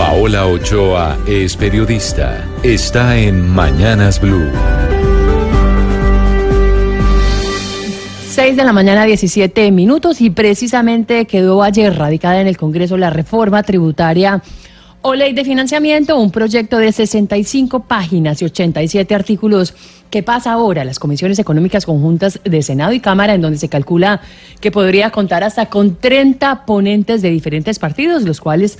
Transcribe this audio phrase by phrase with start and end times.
[0.00, 2.42] Paola Ochoa es periodista.
[2.62, 4.48] Está en Mañanas Blue.
[8.30, 13.10] 6 de la mañana, 17 minutos, y precisamente quedó ayer radicada en el Congreso la
[13.10, 14.42] reforma tributaria
[15.02, 19.74] o ley de financiamiento, un proyecto de 65 páginas y 87 artículos
[20.10, 23.68] que pasa ahora a las comisiones económicas conjuntas de Senado y Cámara, en donde se
[23.68, 24.20] calcula
[24.60, 28.78] que podría contar hasta con 30 ponentes de diferentes partidos, los cuales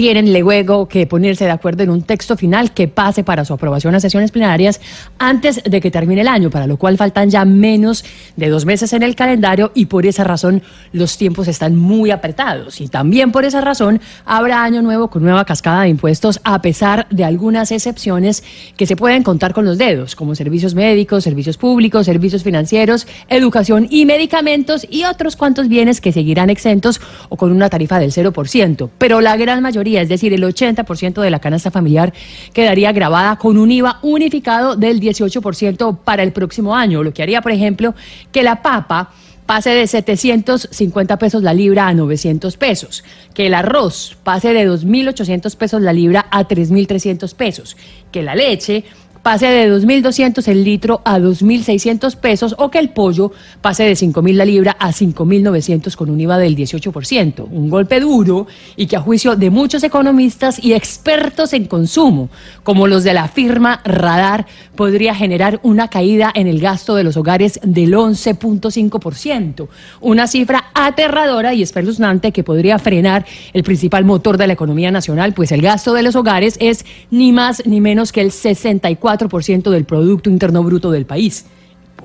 [0.00, 3.94] tienen luego que ponerse de acuerdo en un texto final que pase para su aprobación
[3.94, 4.80] a sesiones plenarias
[5.18, 8.02] antes de que termine el año, para lo cual faltan ya menos
[8.34, 10.62] de dos meses en el calendario y por esa razón
[10.94, 12.80] los tiempos están muy apretados.
[12.80, 17.06] Y también por esa razón habrá año nuevo con nueva cascada de impuestos a pesar
[17.10, 18.42] de algunas excepciones
[18.78, 23.86] que se pueden contar con los dedos, como servicios médicos, servicios públicos, servicios financieros, educación
[23.90, 28.88] y medicamentos y otros cuantos bienes que seguirán exentos o con una tarifa del 0%.
[28.96, 32.12] Pero la gran mayoría es decir, el 80% de la canasta familiar
[32.52, 37.42] quedaría grabada con un IVA unificado del 18% para el próximo año, lo que haría,
[37.42, 37.94] por ejemplo,
[38.32, 39.10] que la papa
[39.50, 43.02] pase de 750 pesos la libra a 900 pesos,
[43.34, 47.76] que el arroz pase de 2.800 pesos la libra a 3.300 pesos,
[48.12, 48.84] que la leche
[49.22, 54.32] pase de 2.200 el litro a 2.600 pesos o que el pollo pase de 5.000
[54.34, 57.46] la libra a 5.900 con un IVA del 18%.
[57.50, 58.46] Un golpe duro
[58.76, 62.30] y que a juicio de muchos economistas y expertos en consumo,
[62.62, 67.16] como los de la firma Radar, podría generar una caída en el gasto de los
[67.16, 69.68] hogares del 11.5%.
[70.00, 75.34] Una cifra aterradora y espeluznante que podría frenar el principal motor de la economía nacional,
[75.34, 79.70] pues el gasto de los hogares es ni más ni menos que el 64 4%
[79.70, 81.46] del Producto Interno Bruto del país.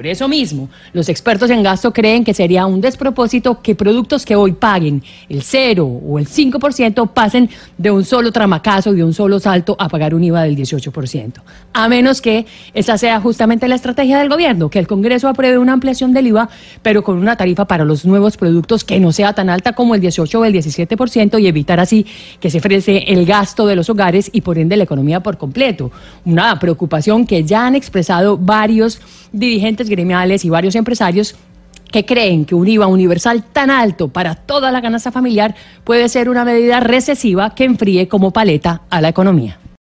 [0.00, 4.34] Por eso mismo, los expertos en gasto creen que sería un despropósito que productos que
[4.34, 9.38] hoy paguen el 0 o el 5% pasen de un solo tramacazo, de un solo
[9.38, 11.42] salto, a pagar un IVA del 18%.
[11.74, 15.74] A menos que esa sea justamente la estrategia del gobierno, que el Congreso apruebe una
[15.74, 16.48] ampliación del IVA,
[16.80, 20.00] pero con una tarifa para los nuevos productos que no sea tan alta como el
[20.00, 22.06] 18 o el 17% y evitar así
[22.40, 25.92] que se frese el gasto de los hogares y por ende la economía por completo.
[26.24, 28.98] Una preocupación que ya han expresado varios
[29.32, 31.34] dirigentes gremiales y varios empresarios
[31.90, 36.28] que creen que un IVA universal tan alto para toda la ganancia familiar puede ser
[36.28, 39.58] una medida recesiva que enfríe como paleta a la economía.